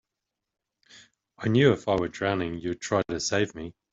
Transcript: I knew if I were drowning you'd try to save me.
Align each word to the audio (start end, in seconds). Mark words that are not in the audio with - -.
I 1.37 1.49
knew 1.49 1.73
if 1.73 1.87
I 1.87 1.93
were 1.95 2.07
drowning 2.07 2.57
you'd 2.57 2.81
try 2.81 3.03
to 3.09 3.19
save 3.19 3.53
me. 3.53 3.75